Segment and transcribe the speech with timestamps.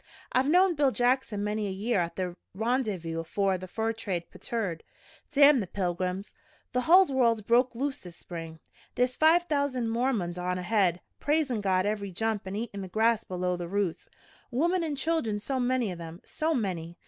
[0.31, 4.81] I've knowed Bill Jackson many a year at the Rendyvous afore the fur trade petered.
[5.29, 6.33] Damn the pilgrims!
[6.73, 8.59] The hull world's broke loose this spring.
[8.95, 13.55] There's five thousand Mormons on ahead, praisin' God every jump an' eatin' the grass below
[13.55, 14.09] the roots.
[14.51, 16.97] Womern an' children so many of 'em, so many!